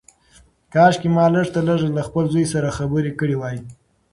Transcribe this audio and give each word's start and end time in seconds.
کاشکي 0.73 1.09
ما 1.15 1.25
لږ 1.33 1.45
تر 1.55 1.63
لږه 1.69 1.87
له 1.97 2.01
خپل 2.07 2.25
زوی 2.33 2.45
سره 2.53 2.75
خبرې 2.77 3.11
کړې 3.19 3.35
وای. 3.37 3.57